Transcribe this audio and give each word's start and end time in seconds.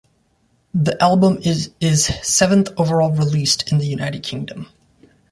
The 0.73 0.99
album 0.99 1.37
is 1.43 1.69
his 1.79 2.07
seventh 2.27 2.69
overall 2.75 3.11
released 3.11 3.71
in 3.71 3.77
the 3.77 3.85
United 3.85 4.23
Kingdom. 4.23 4.67